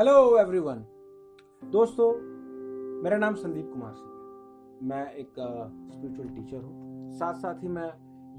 [0.00, 0.78] Hello everyone
[1.72, 2.12] दोस्तों,
[3.02, 5.34] मेरा नाम संदीप कुमार सिंह है। मैं एक
[5.92, 7.90] स्पिरिचुअल टीचर हूँ। साथ साथ ही मैं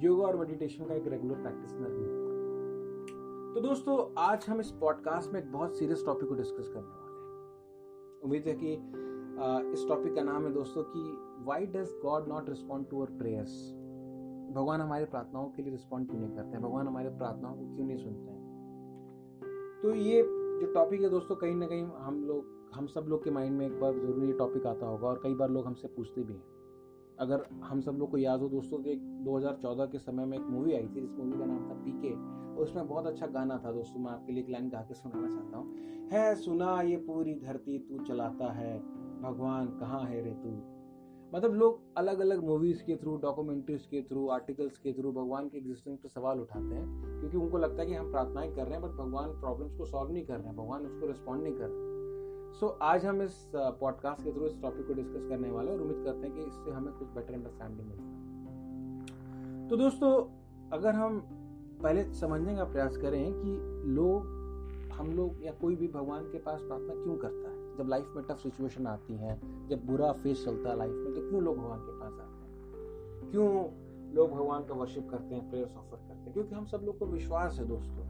[0.03, 5.39] योगा और मेडिटेशन का एक रेगुलर प्रैक्टिसनर हूँ। तो दोस्तों, आज हम इस पॉडकास्ट में
[5.41, 8.73] एक बहुत सीरियस टॉपिक को डिस्कस करने वाले हैं। उम्मीद है कि
[9.73, 13.51] इस टॉपिक का नाम है दोस्तों कि why does God not respond to our prayers
[14.55, 16.61] भगवान हमारी प्रार्थनाओं के लिए रिस्पॉन्ड क्यों नहीं करते हैं?
[16.61, 18.39] भगवान हमारे प्रार्थनाओं को क्यों नहीं सुनते हैं?
[19.83, 20.21] तो ये
[20.61, 23.65] जो टॉपिक है दोस्तों, कहीं ना कहीं हम लोग, हम सब लोग के माइंड में
[23.65, 26.43] एक बार ज़रूर ये टॉपिक आता होगा और कई बार लोग हमसे पूछते भी हैं।
[27.19, 30.45] अगर हम सब लोग को याद हो दोस्तों तो एक 2014 के समय में एक
[30.45, 32.11] मूवी आई थी, जिस मूवी का नाम था पीके
[32.55, 35.29] और उसमें बहुत अच्छा गाना था दोस्तों, मैं आपके लिए एक लाइन गा के सुनाना
[35.29, 35.75] चाहता हूँ।
[36.11, 38.79] है, सुना ये पूरी धरती, तू चलाता है।
[39.21, 40.80] भगवान कहाँ है रे तू?
[41.33, 45.57] मतलब लोग अलग अलग मूवीज़ के थ्रू डॉक्यूमेंट्रीज के थ्रू आर्टिकल्स के थ्रू भगवान के
[45.57, 48.81] एग्जिस्टेंस पर सवाल उठाते हैं क्योंकि उनको लगता है कि हम प्रार्थनाएँ कर रहे हैं
[48.81, 51.89] बट भगवान प्रॉब्लम्स को सॉल्व नहीं कर रहे हैं भगवान उसको रिस्पॉन्ड नहीं कर रहे
[52.51, 55.81] सो so, आज हम इस पॉडकास्ट के थ्रू इस टॉपिक को डिस्कस करने वाले और
[55.81, 60.11] उम्मीद करते हैं कि इससे हमें कुछ बेटर अंडरस्टैंडिंग मिलेगा तो दोस्तों
[60.71, 61.19] अगर हम
[61.83, 63.57] पहले समझने का प्रयास करें कि
[63.91, 64.41] लोग
[64.91, 67.50] हम लोग या कोई भी भगवान के पास प्रार्थना क्यों करता है?
[67.77, 71.29] जब लाइफ में टफ सिचुएशन आती है, जब बुरा फेस चलता है लाइफ में तो
[71.29, 73.31] क्यों लोग भगवान के पास आते हैं?
[73.31, 73.81] क्यों
[74.15, 76.33] लोग भगवान का वर्शिप करते हैं प्रेयर्स ऑफ़र करते हैं?
[76.33, 78.05] क्योंकि हम सब लोग को विश्वास है दोस्तों।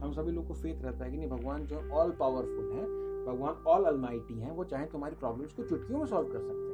[0.00, 3.54] हम सभी लोग को फेथ रहता है कि नहीं, भगवान जो ऑल पावरफुल है, भगवान
[3.66, 6.64] ऑल अलमाइटी है, वो चाहे तुम्हारी प्रॉब्लम्स को चुटकियों में सॉल्व कर सकते हैं।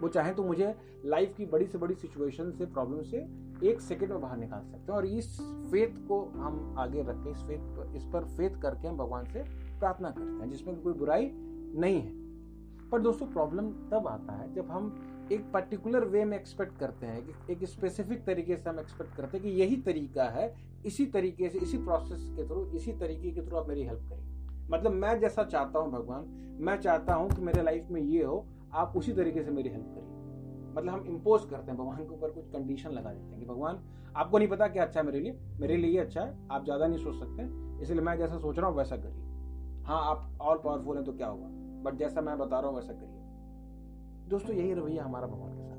[0.00, 3.28] वो चाहे तो मुझे लाइफ की बड़ी से बड़ी सिचुएशन से प्रॉब्लम से
[3.64, 7.36] एक सेकेंड में बाहर निकाल सकते हैं। और इस फेथ को हम आगे रख इस
[7.36, 9.42] फेथ इस पर फेथ करके हम भगवान से
[9.78, 11.26] प्रार्थना करते हैं, जिसमें कोई बुराई
[11.74, 12.16] नहीं है।
[12.90, 17.24] पर दोस्तों प्रॉब्लम तब आता है जब हम एक पर्टिकुलर वे में एक्सपेक्ट करते हैं
[17.24, 20.54] कि एक स्पेसिफिक तरीके से हम एक्सपेक्ट करते हैं कि यही तरीका है,
[20.86, 24.66] इसी तरीके से, इसी प्रोसेस के थ्रू इसी तरीके के थ्रू आप मेरी हेल्प करिए।
[24.70, 26.24] मतलब मैं जैसा चाहता हूँ भगवान,
[26.60, 29.86] मैं चाहता हूँ कि मेरे लाइफ में ये हो, आप उसी तरीके से मेरी हेल्प
[29.88, 30.16] करिए।
[30.72, 33.82] मतलब हम इम्पोज करते हैं, भगवान के ऊपर कुछ कंडीशन लगा देते हैं कि भगवान,
[34.16, 37.04] आपको नहीं पता क्या अच्छा है मेरे लिए मेरे लिए अच्छा है, आप ज़्यादा नहीं
[37.04, 39.27] सोच सकते, इसलिए मैं जैसा सोच रहा हूँ वैसा करिए।
[39.88, 41.46] हाँ आप ऑल पावरफुल हैं तो क्या होगा?
[41.82, 45.76] बट जैसा मैं बता रहा हूँ, वैसा करिए। दोस्तों, यही रवैया हमारा भगवान के साथ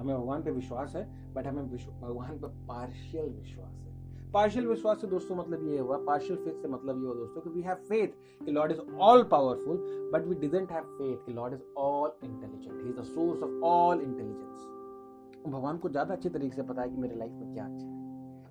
[0.00, 1.02] हमें भगवान पे विश्वास है
[1.34, 1.68] बट हमें
[2.00, 6.68] भगवान पे पार्शियल विश्वास है। पार्शियल विश्वास से दोस्तों मतलब ये हुआ पार्शियल फेथ से
[6.68, 8.08] मतलब ये हुआ दोस्तों कि वी हैव फेथ
[8.44, 12.82] कि lord is all powerful but we didn't have faith कि lord is all intelligent
[12.82, 16.88] he is the source of all intelligence भगवान को ज़्यादा अच्छे तरीके से पता है
[16.88, 17.92] कि मेरे लाइफ में क्या अच्छा है।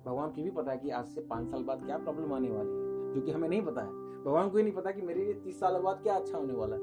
[0.06, 2.70] भगवान को भी पता है कि आज से पाँच साल बाद क्या प्रॉब्लम आने वाली
[2.70, 3.90] है। जो कि हमें नहीं पता है।
[4.24, 6.76] भगवान को ये नहीं पता कि मेरे लिए तीस साल बाद क्या अच्छा होने वाला
[6.76, 6.82] है।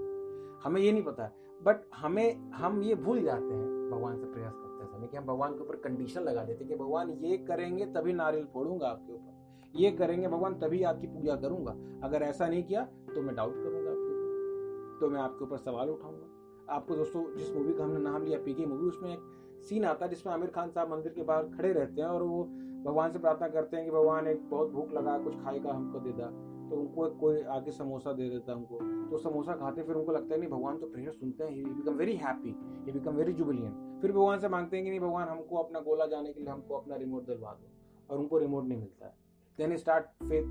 [0.63, 4.53] हमें ये नहीं पता है। बट हमें, हम ये भूल जाते हैं, भगवान से प्रयास
[4.53, 7.85] करते समय कि हम भगवान के ऊपर कंडीशन लगा देते हैं कि भगवान ये करेंगे
[7.85, 9.37] तभी नारियल फोड़ूँगा आपके ऊपर।
[9.75, 11.71] ये करेंगे भगवान तभी आपकी पूजा करूँगा।
[12.07, 15.89] अगर ऐसा नहीं किया तो मैं डाउट करूँगा आपके ऊपर। तो मैं आपके ऊपर सवाल
[15.89, 19.19] उठाऊँगा। आपको दोस्तों, जिस मूवी का हमने नाम लिया पीके मूवी उसमें एक
[19.69, 22.43] सीन आता है जिसमें आमिर खान साहब मंदिर के बाहर खड़े रहते हैं और वो
[22.83, 26.11] भगवान से प्रार्थना करते हैं कि भगवान एक बहुत भूख लगा, कुछ खाएगा हमको दे
[26.11, 28.79] दा। तो उनको कोई आके समोसा दे देता है उनको
[29.11, 31.93] तो समोसा खाते फिर उनको लगता है, नहीं, भगवान तो प्रेयर सुनते हैं he become
[31.93, 35.55] very happy he become very jubilant फिर भगवान से मांगते हैं कि, नहीं, भगवान, हमको
[35.55, 37.69] अपना गोला जाने के लिए हमको अपना रिमोट दिलवा दो।
[38.09, 39.13] और उनको रिमोट नहीं मिलता है।
[39.57, 40.43] Then start faith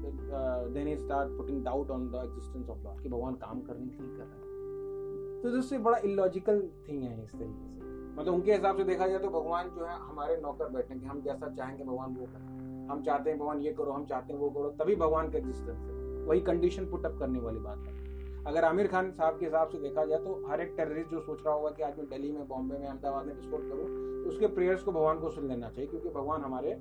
[0.73, 4.17] then start putting doubt on the existence of lord कि भगवान काम करने के लिए
[4.17, 7.79] कर रहे हैं। तो दोस्तों बड़ा इलॉजिकल थिंग है इस तरीके से।
[8.19, 11.21] मतलब उनके हिसाब से देखा जाए तो भगवान जो है हमारे नौकर बैठे हैं हम
[11.23, 14.49] जैसा चाहेंगे भगवान वो करें। हम चाहते हैं भगवान ये करो, हम चाहते हैं वो
[14.51, 17.97] करो, तभी भगवान का एग्जिस्टेंस है। वही कंडीशन पुटअप करने वाली बात है।
[18.45, 21.43] अगर आमिर खान साहब के हिसाब से देखा जाए तो हर एक टेररिस्ट जो सोच
[21.47, 23.87] रहा होगा कि आज मैं दिल्ली में, बॉम्बे में, अहमदाबाद में विस्फोट करूँ
[24.25, 26.77] तो उसके प्रेयर्स को भगवान को सुन लेना चाहिए, क्योंकि भगवान हमारे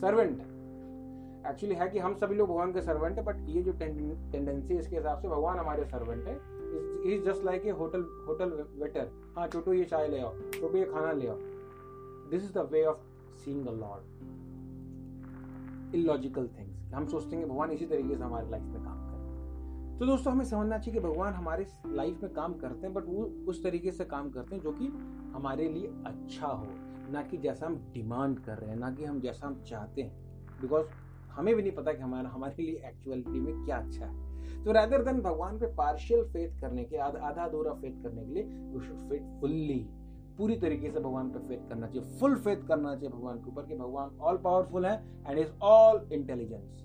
[0.00, 0.57] सर्वेंट है।
[1.48, 4.80] एक्चुअली है कि हम सभी लोग भगवान के सर्वेंट है बट ये जो टेंडेंसी है,
[4.80, 6.34] इसके हिसाब से भगवान हमारे सर्वेंट है।
[7.06, 8.50] Is just like a hotel hotel
[8.80, 11.36] waiter हाँ छोटू, ये चाय ले आओ। छोटू, ये खाना ले आओ।
[12.30, 12.98] This is the way of
[13.44, 14.16] seeing the lord
[15.94, 20.06] illogical things हम सोचते हैं भगवान इसी तरीके से हमारे लाइफ में काम करें तो
[20.06, 23.62] दोस्तों, हमें समझना चाहिए कि भगवान हमारे लाइफ में काम करते हैं बट वो उस
[23.62, 24.86] तरीके से काम करते हैं जो कि
[25.34, 26.66] हमारे लिए अच्छा हो।
[27.12, 30.60] ना कि जैसा हम डिमांड कर रहे हैं, ना कि हम जैसा हम चाहते हैं।
[30.60, 30.86] बिकॉज़
[31.38, 35.02] हमें भी नहीं पता कि हमारा, हमारे लिए एक्चुअलिटी में क्या अच्छा है। तो रैदर
[35.04, 38.86] देन भगवान पे पार्शियल फेथ करने के, आधा आधा अधूरा फेथ करने के लिए वी
[38.86, 39.86] शुड फेथ फुल्ली
[40.38, 43.66] पूरी तरीके से भगवान पे फेथ करना चाहिए। फुल फेथ करना चाहिए भगवान के ऊपर
[43.66, 44.94] कि भगवान ऑल पावरफुल है
[45.28, 46.84] and is all intelligence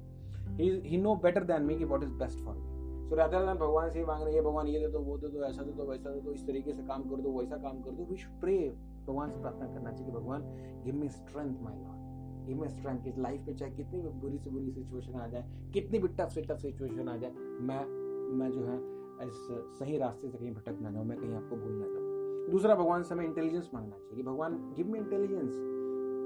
[0.60, 3.90] he know better than me कि what is best for me so rather than भगवान
[3.92, 6.10] से मांग रहे हैं, भगवान ये दे दो, वो दे दो, ऐसा दे दो, वैसा
[6.10, 8.58] दे दो, इस तरीके से काम कर दो, वैसा काम कर दो वी शुड प्रे
[9.08, 10.42] भगवान से प्रार्थना करना चाहिए कि भगवान
[10.86, 12.03] give me strength my lord
[12.50, 16.00] me strength कि लाइफ में चाहे कितनी भी बुरी से बुरी सिचुएशन आ जाए कितनी
[16.00, 17.32] भी टफ से टफ सिचुएशन आ जाए
[17.62, 17.86] मैं
[18.38, 18.78] मैं जो है
[19.28, 19.48] इस
[19.80, 23.04] सही रास्ते से कहीं भटक ना जाऊँ मैं कहीं आपको भूल ना जाऊँ दूसरा भगवान
[23.04, 25.54] से हमें इंटेलिजेंस मांगना चाहिए भगवान give me intelligence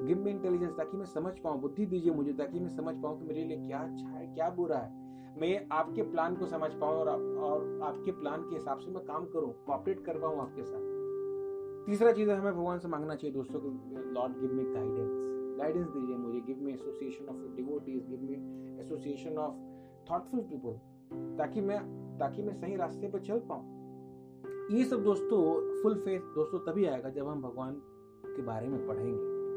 [0.07, 3.25] give me intelligence ताकि मैं समझ पाऊँ बुद्धि दीजिए मुझे ताकि मैं समझ पाऊँ कि
[3.25, 5.05] मेरे लिए क्या अच्छा है क्या बुरा है।
[5.41, 9.25] मैं आपके प्लान को समझ पाऊँ और, और आपके प्लान के हिसाब से मैं काम
[9.25, 10.95] करूँ कॉपरेट कर पाऊँ आपके साथ।
[11.85, 13.69] तीसरा चीज़ हमें भगवान से मांगना चाहिए दोस्तों को
[14.11, 15.16] lord give me guidance
[15.57, 18.35] guidance दीजिए मुझे give me association of devotees give me
[18.81, 19.55] association of
[20.11, 20.77] thoughtful people
[21.37, 21.79] ताकि मैं
[22.19, 23.75] ताकि मैं सही रास्ते पर चल पाऊँ।
[24.71, 25.39] ये सब दोस्तों
[25.81, 27.73] फुल फेथ दोस्तों, तभी आएगा जब हम भगवान
[28.25, 29.11] के बारे में पढ़ेंगे,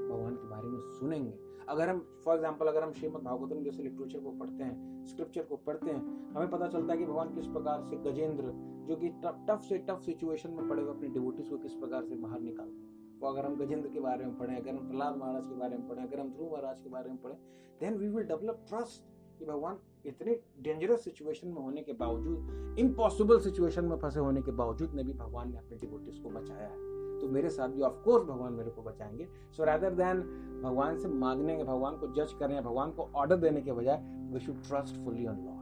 [0.09, 1.33] भगवान के बारे में सुनेंगे।
[1.69, 5.57] अगर हम फॉर एग्ज़ाम्पल अगर हम श्रीमद भागवतम जैसे लिटरेचर को पढ़ते हैं स्क्रिप्चर को
[5.57, 8.53] पढ़ते हैं, हमें पता चलता है कि भगवान किस प्रकार से गजेंद्र,
[8.89, 12.15] जो कि टफ से टफ सिचुएशन में पड़े हुए अपने डिवोटिस को किस प्रकार से
[12.17, 12.90] बाहर निकालते हैं।
[13.21, 15.89] तो अगर हम गजेंद्र के बारे में पढ़ें, अगर हम प्रहलाद महाराज के बारे में
[15.89, 17.37] पढ़ें, अगर हम ध्रुव महाराज के बारे में पढ़ें
[17.81, 19.05] then we will develop trust
[19.39, 24.53] कि भगवान इतने डेंजरस सिचुएशन में होने के बावजूद इम्पॉसिबल सिचुएशन में फंसे होने के
[24.53, 26.89] बावजूद ने भी भगवान ने अपने डिवोटिस को बचाया है।
[27.21, 30.21] तो मेरे साथ भी ऑफकोर्स भगवान मेरे को बचाएँगे। सो रैदर देन
[30.65, 34.41] भगवान से मांगने के भगवान को जज करने भगवान को ऑर्डर देने के बजाय we
[34.41, 35.60] should trust fully on lord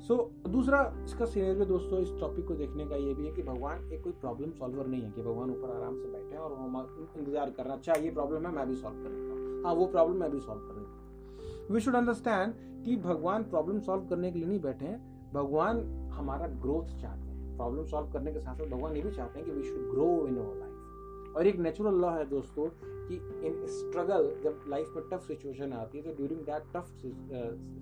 [0.00, 3.42] so so, दूसरा इसका सीनेरियो दोस्तों इस टॉपिक को देखने का ये भी है कि
[3.42, 6.54] भगवान एक कोई प्रॉब्लम सॉल्वर नहीं है कि भगवान ऊपर आराम से बैठे हैं और
[6.58, 6.76] हम
[7.18, 10.20] इंतज़ार करना अच्छा ये प्रॉब्लम है मैं भी सॉल्व कर लेता हूँ। हाँ वो प्रॉब्लम
[10.20, 12.54] मैं भी सॉल्व कर लेता हूँ। वी शुड अंडरस्टैंड
[12.84, 17.56] कि भगवान प्रॉब्लम सॉल्व करने के लिए नहीं बैठे हैं भगवान हमारा ग्रोथ चाहते हैं।
[17.56, 20.06] प्रॉब्लम सॉल्व करने के साथ साथ भगवान ये भी चाहते हैं कि we should grow
[20.28, 23.16] in our life और एक नेचुरल लॉ है दोस्तों कि
[23.46, 26.86] इन स्ट्रगल जब लाइफ में टफ सिचुएशन आती है तो during that tough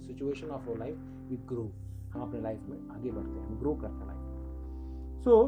[0.07, 0.97] situation of our life
[1.31, 1.71] we grow
[2.13, 5.47] हम अपने लाइफ में आगे बढ़ते हैं ग्रो करते हैं लाइफ में। सो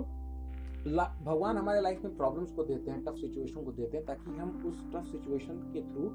[1.24, 4.50] भगवान हमारे लाइफ में प्रॉब्लम्स को देते हैं टफ सिचुएशन को देते हैं, ताकि हम
[4.66, 6.08] उस टफ सिचुएशन के through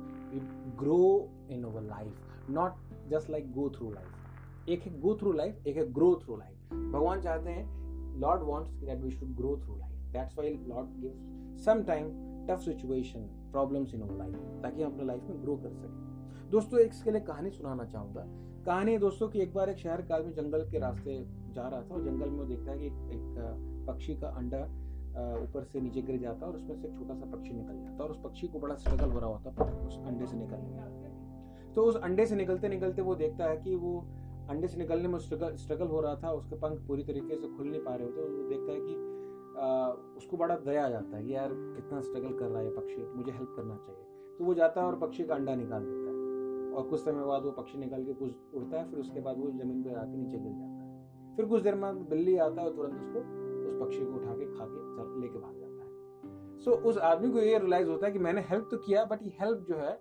[0.79, 2.71] grow in our life not
[3.09, 6.73] just like go through life एक है गो थ्रू लाइफ एक है ग्रो थ्रू लाइफ
[6.73, 11.65] भगवान चाहते हैं lord wants that we should grow through life that's why lord gives
[11.65, 12.09] some time
[12.47, 13.21] tough situation
[13.51, 16.03] problems in our life ताकि हम अपने लाइफ में ग्रो कर सकें।
[16.51, 18.23] दोस्तों एक इसके लिए कहानी सुनाना चाहूँगा।
[18.65, 21.15] कहानी दोस्तों की एक बार एक शहर का आदमी जंगल के रास्ते
[21.55, 24.59] जा रहा था और जंगल में वो देखता है कि एक पक्षी का अंडा
[25.43, 27.99] ऊपर से नीचे गिर जाता है और उसमें से छोटा सा पक्षी निकल जाता है
[27.99, 31.73] और उस पक्षी को बड़ा स्ट्रगल हो रहा होता है उस अंडे से निकलने में।
[31.75, 33.99] तो उस अंडे से निकलते निकलते वो देखता है कि वो
[34.49, 37.69] अंडे से निकलने में स्ट्रगल स्ट्रगल हो रहा था उसके पंख पूरी तरीके से खुल
[37.69, 38.93] नहीं पा रहे होते वो देखता है कि
[39.55, 39.67] आ,
[40.17, 43.53] उसको बड़ा दया आ जाता है यार कितना स्ट्रगल कर रहा है पक्षी मुझे हेल्प
[43.55, 44.03] करना चाहिए।
[44.37, 46.04] तो वो जाता है और पक्षी का अंडा निकाल देता है
[46.75, 49.51] और कुछ समय बाद वो पक्षी निकल के कुछ उड़ता है फिर उसके बाद वो
[49.51, 52.75] ज़मीन पर आके नीचे गिर जाता है। फिर कुछ देर बाद बिल्ली आता है और
[52.75, 53.19] तुरंत उसको
[53.67, 55.85] उस पक्षी को उठा के खा के लेके भाग जाता है।
[56.59, 59.23] सो so, उस आदमी को ये रियलाइज़ होता है कि मैंने हेल्प तो किया बट
[59.23, 59.99] ये हेल्प जो है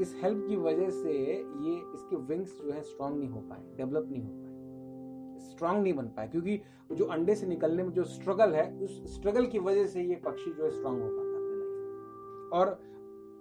[0.00, 4.08] इस हेल्प की वजह से ये इसके विंग्स जो है स्ट्रांग नहीं हो पाए डेवलप
[4.10, 4.48] नहीं हो पाए
[5.50, 6.60] स्ट्रांग नहीं बन पाए क्योंकि
[6.92, 10.50] जो अंडे से निकलने में जो स्ट्रगल है उस स्ट्रगल की वजह से ये पक्षी
[10.50, 12.78] जो है स्ट्रांग हो पाता है और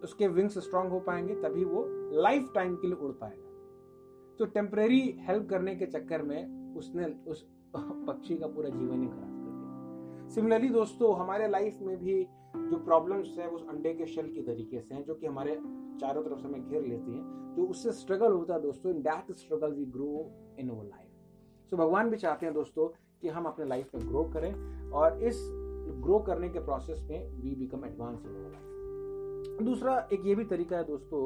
[0.03, 1.85] उसके विंग्स स्ट्रांग हो पाएँगे, तभी वो
[2.21, 7.47] लाइफ टाइम के लिए उड़ पाएगा। तो टेम्परेरी हेल्प करने के चक्कर में उसने उस
[7.75, 12.23] पक्षी का पूरा जीवन ही खराब कर दिया। सिमिलरली दोस्तों, हमारे लाइफ में भी
[12.57, 15.55] जो प्रॉब्लम्स है उस अंडे के शेल की तरीके से हैं, जो कि हमारे
[16.01, 19.31] चारों तरफ़ से हमें घेर लेती हैं, जो उससे स्ट्रगल होता है दोस्तों in that
[19.31, 22.87] struggle we grow in our life so भगवान भी चाहते हैं दोस्तों,
[23.21, 24.53] कि हम अपने लाइफ में ग्रो करें
[24.91, 25.37] और इस
[26.03, 28.76] ग्रो करने के प्रोसेस में we become advance in our life
[29.63, 31.19] दूसरा एक ये भी तरीका है दोस्तों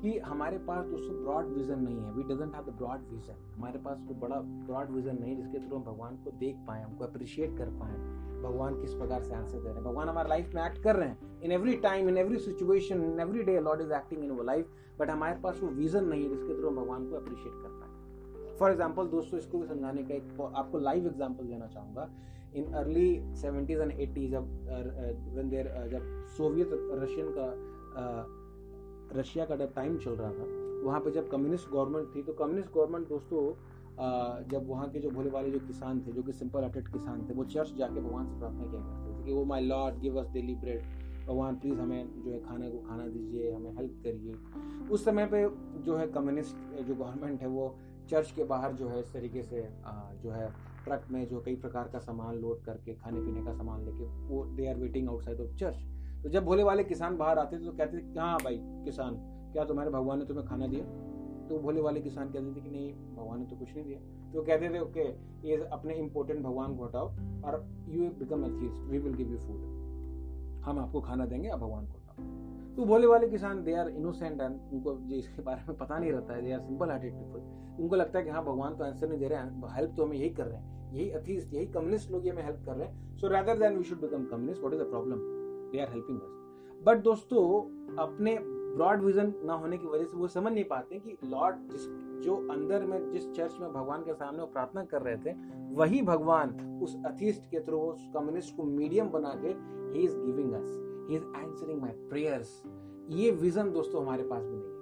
[0.00, 3.78] कि हमारे पास दोस्तों ब्रॉड विजन नहीं है। We doesn't have the broad vision हमारे
[3.78, 7.56] पास कोई बड़ा ब्रॉड विजन नहीं जिसके थ्रू हम भगवान को देख पाए, हमको अप्रिशिएट
[7.58, 7.96] कर पाए,
[8.42, 11.08] भगवान किस प्रकार से आंसर दे रहे हैं। भगवान हमारे लाइफ में एक्ट कर रहे
[11.08, 14.72] हैं। In every time in every situation in every day lord is acting in life
[15.00, 18.56] but हमारे पास वो विजन नहीं है जिसके थ्रू हम भगवान को अप्रिशिएट कर पाए।
[18.58, 22.08] फॉर एग्ज़ाम्पल दोस्तों, इसको भी समझाने का एक आपको लाइव एग्ज़ाम्पल देना चाहूँगा।
[22.58, 24.44] In early seventies and eighties जब
[25.50, 26.02] देर जब
[26.36, 26.70] सोवियत
[27.02, 27.48] रशियन का
[29.12, 30.44] रशिया का जब टाइम चल रहा था,
[30.84, 33.42] वहाँ पे जब कम्युनिस्ट गवर्नमेंट थी तो कम्युनिस्ट गवर्नमेंट दोस्तों
[34.50, 37.34] जब वहाँ के जो भोले वाले जो किसान थे, जो कि सिंपल हार्टेड किसान थे,
[37.34, 40.28] वो चर्च जाके भगवान से प्रार्थना किया करते थे कि वो my lord give us
[40.32, 40.82] daily bread
[41.26, 44.34] भगवान प्लीज़ हमें जो है खाने को खाना दीजिए, हमें हेल्प करिए.
[44.90, 45.42] उस समय पे
[45.82, 47.74] जो है कम्युनिस्ट जो गवर्नमेंट है, वो
[48.10, 49.68] चर्च के बाहर जो है इस तरीके से
[50.22, 50.48] जो है
[50.88, 54.44] ट्रक में जो कई प्रकार का सामान लोड करके खाने पीने का सामान लेके, वो
[54.46, 55.76] they are waiting outside of church
[56.22, 59.16] तो जब भोले वाले किसान बाहर आते थे तो कहते थे हाँ भाई, किसान,
[59.52, 60.84] क्या तुम्हारे भगवान ने तुम्हें खाना दिया?
[61.48, 63.98] तो भोले वाले किसान कहते थे कि, नहीं, भगवान ने तो कुछ नहीं दिया.
[64.32, 65.04] तो कहते थे, ओके,
[65.48, 67.06] ये अपने इम्पोर्टेंट भगवान को हटाओ
[67.44, 68.44] और you become
[68.90, 71.97] we will give you food हम आपको खाना देंगे, आप भगवान को
[72.78, 76.10] तो भोले वाले किसान दे आर इनोसेंट एंड उनको जो, इसके बारे में पता नहीं
[76.12, 79.08] रहता है। They are simple hearted people उनको लगता है कि हाँ भगवान तो आंसर
[79.08, 82.10] नहीं दे रहे हैं। हेल्प तो हमें यही कर रहे हैं। यही अथीस्ट यही कम्युनिस्ट
[82.10, 84.82] लोग हमें हेल्प कर रहे हैं। So rather than we should become communist what is
[84.82, 85.18] the problem
[85.72, 87.42] they are helping us but दोस्तों,
[87.96, 91.88] अपने ब्रॉड विजन ना होने की वजह से वो समझ नहीं पाते कि लॉर्ड जिस,
[92.24, 95.36] जो अंदर में, जिस चर्च में भगवान के सामने वो प्रार्थना कर रहे थे,
[95.74, 99.48] वही भगवान उस अथिस्ट के थ्रू उस कम्युनिस्ट को मीडियम बना के
[99.98, 102.62] he is giving us is answering my prayers
[103.10, 104.78] ये विजन दोस्तों हमारे पास भी नहीं है।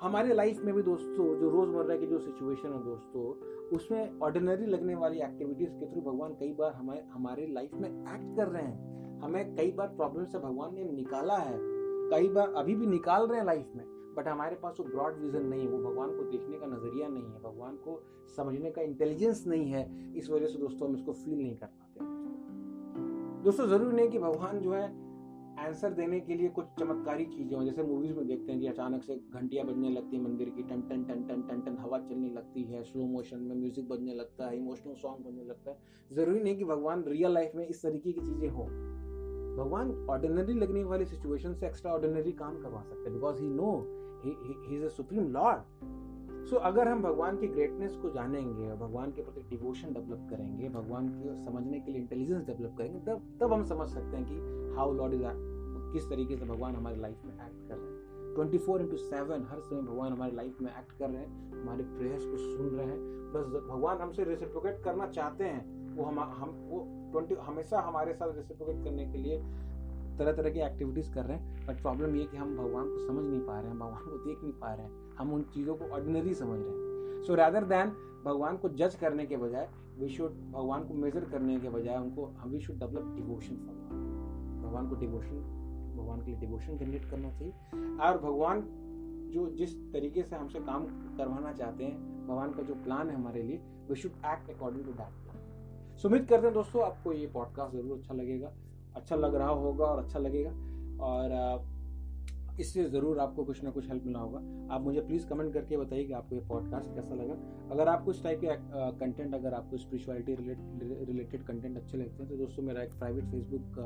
[0.00, 3.34] हमारे लाइफ में भी दोस्तों, जो रोज़मर्रा की जो सिचुएशन है दोस्तों,
[3.76, 8.36] उसमें ऑर्डिनरी लगने वाली एक्टिविटीज़ के थ्रू भगवान कई बार हमारे हमारे लाइफ में एक्ट
[8.36, 11.58] कर रहे हैं। हमें कई बार प्रॉब्लम से भगवान ने निकाला है।
[12.10, 15.46] कई बार अभी भी निकाल रहे हैं लाइफ में बट हमारे पास वो ब्रॉड विजन
[15.46, 18.02] नहीं है। वो भगवान को देखने का नज़रिया नहीं है। भगवान को
[18.36, 21.66] समझने का इंटेलिजेंस नहीं है। इस वजह से दोस्तों हम इसको फील नहीं कर
[23.44, 24.84] दोस्तों, ज़रूरी नहीं कि भगवान जो है
[25.60, 29.02] आंसर देने के लिए कुछ चमत्कारी चीज़ें हो। जैसे मूवीज़ में देखते हैं कि अचानक
[29.02, 32.28] से घंटियाँ बजने लगती है मंदिर की, टन टन टन टन टन टन, हवा चलने
[32.30, 35.76] लगती है स्लो मोशन में म्यूज़िक बजने लगता है इमोशनल सॉन्ग बजने लगता है।
[36.12, 38.64] ज़रूरी नहीं कि भगवान रियल लाइफ में इस तरीके की चीज़ें हो।
[39.56, 43.72] भगवान ऑर्डिनरी लगने वाली सिचुएशन से एक्स्ट्रा ऑर्डिनरी काम करवा सकते हैं। Because he know
[44.24, 45.58] he is a supreme lord
[46.42, 50.26] so so, अगर हम भगवान की ग्रेटनेस को जानेंगे और भगवान के प्रति डिवोशन डेवलप
[50.30, 54.26] करेंगे भगवान को समझने के लिए इंटेलिजेंस डेवलप करेंगे तब तब हम समझ सकते हैं
[54.26, 55.22] कि हाउ लॉर्ड इज़
[55.92, 59.46] किस तरीके से भगवान हमारे लाइफ में एक्ट कर रहे हैं। ट्वेंटी फोर इंटू सेवन
[59.48, 62.86] हर समय भगवान हमारे लाइफ में एक्ट कर रहे हैं हमारे प्रेयर्स को सुन रहे
[62.86, 62.98] हैं।
[63.32, 66.78] बस भगवान हमसे रेसिप्रोकेट करना चाहते हैं वो हम हम वो
[67.12, 69.42] ट्वेंटी हमेशा हमारे साथ रेसिप्रोकेट करने के लिए
[70.18, 73.24] तरह तरह की एक्टिविटीज़ कर रहे हैं बट प्रॉब्लम ये कि हम भगवान को समझ
[73.26, 75.88] नहीं पा रहे हैं, भगवान को देख नहीं पा रहे हैं, हम उन चीज़ों को
[75.94, 77.92] ऑर्डिनरी समझ रहे हैं। सो रैदर देन
[78.24, 82.24] भगवान को जज करने के बजाय वी शुड भगवान को मेजर करने के बजाय उनको
[82.38, 83.56] हम वी शुड डेवलप डिवोशन
[84.62, 85.36] भगवान को डिवोशन
[85.96, 87.52] भगवान के लिए डिवोशन जनरेट करना चाहिए।
[87.98, 88.62] और भगवान
[89.32, 90.84] जो जिस तरीके से हमसे काम
[91.16, 94.92] करवाना चाहते हैं, भगवान का जो प्लान है हमारे लिए we should act according to
[94.92, 98.52] that plan so उम्मीद करते हैं दोस्तों, आपको ये पॉडकास्ट ज़रूर अच्छा लगेगा।
[98.96, 100.50] अच्छा लग रहा होगा और अच्छा लगेगा।
[101.02, 101.70] और
[102.60, 104.38] इससे ज़रूर आपको कुछ ना कुछ हेल्प मिला होगा।
[104.74, 107.34] आप मुझे प्लीज़ कमेंट करके बताइए कि आपको ये पॉडकास्ट कैसा लगा।
[107.72, 108.56] अगर आपको इस टाइप के
[108.98, 110.34] कंटेंट अगर आपको स्पिरिचुअलिटी
[111.04, 113.78] रिलेटेड कंटेंट अच्छे लगते हैं तो दोस्तों मेरा एक प्राइवेट फेसबुक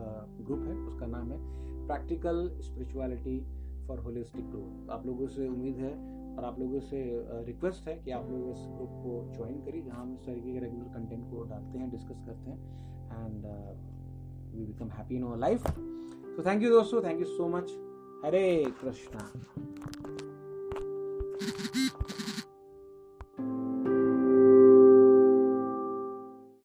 [0.47, 1.39] ग्रुप है, उसका नाम है
[1.87, 3.39] practical spirituality
[3.89, 5.93] for holistic growth आप लोगों से उम्मीद है
[6.37, 7.03] और आप लोगों से
[7.47, 10.59] रिक्वेस्ट है कि आप लोग इस ग्रुप को ज्वाइन करिए जहाँ हम इस तरीके के
[10.59, 12.59] रेगुलर कंटेंट को डालते हैं डिस्कस करते हैं।
[13.25, 13.47] And
[14.57, 15.63] we become happy in our life.
[16.37, 17.03] So thank you, Dosto.
[17.03, 17.71] Thank you so much.
[18.23, 19.31] Hare Krishna.